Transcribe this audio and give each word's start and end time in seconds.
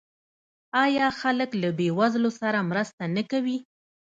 آیا 0.83 1.07
خلک 1.21 1.49
له 1.61 1.69
بې 1.77 1.87
وزلو 1.99 2.31
سره 2.41 2.67
مرسته 2.71 3.03
نه 3.15 3.23
کوي؟ 3.31 3.57